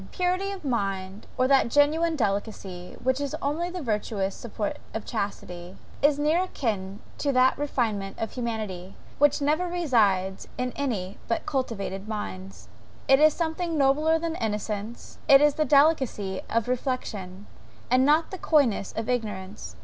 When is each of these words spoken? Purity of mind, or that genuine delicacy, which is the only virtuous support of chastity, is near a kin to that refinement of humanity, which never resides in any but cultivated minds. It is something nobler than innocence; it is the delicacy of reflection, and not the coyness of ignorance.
Purity 0.13 0.49
of 0.49 0.65
mind, 0.65 1.27
or 1.37 1.47
that 1.47 1.69
genuine 1.69 2.15
delicacy, 2.15 2.97
which 3.03 3.21
is 3.21 3.29
the 3.33 3.43
only 3.43 3.69
virtuous 3.69 4.33
support 4.33 4.77
of 4.95 5.05
chastity, 5.05 5.77
is 6.01 6.17
near 6.17 6.41
a 6.41 6.47
kin 6.47 6.99
to 7.19 7.31
that 7.31 7.55
refinement 7.55 8.17
of 8.17 8.31
humanity, 8.31 8.95
which 9.19 9.41
never 9.43 9.67
resides 9.67 10.47
in 10.57 10.73
any 10.75 11.19
but 11.27 11.45
cultivated 11.45 12.07
minds. 12.07 12.67
It 13.07 13.19
is 13.19 13.35
something 13.35 13.77
nobler 13.77 14.17
than 14.17 14.33
innocence; 14.37 15.19
it 15.27 15.39
is 15.39 15.53
the 15.53 15.65
delicacy 15.65 16.41
of 16.49 16.67
reflection, 16.67 17.45
and 17.91 18.03
not 18.03 18.31
the 18.31 18.39
coyness 18.39 18.93
of 18.93 19.07
ignorance. 19.07 19.75